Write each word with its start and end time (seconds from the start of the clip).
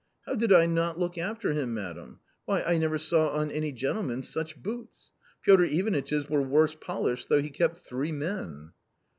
How 0.25 0.33
did 0.33 0.51
I 0.51 0.65
not 0.65 0.97
look 0.97 1.15
after 1.19 1.53
him, 1.53 1.75
madam; 1.75 2.21
why, 2.45 2.63
I 2.63 2.79
never 2.79 2.97
saw 2.97 3.33
on 3.37 3.51
any 3.51 3.71
gentleman 3.71 4.23
such 4.23 4.57
boots. 4.59 5.11
Piotr 5.43 5.65
Ivanitch's 5.65 6.27
were 6.27 6.41
worse 6.41 6.73
polished 6.73 7.29
though 7.29 7.39
he 7.43 7.51
kept 7.51 7.77
three 7.85 8.11
men." 8.11 8.71